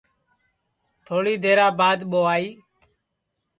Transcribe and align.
تھوڑی 1.07 1.33
دیرا 1.43 1.67
بعد 1.79 1.99
ٻو 2.09 2.21
آئی 2.33 2.47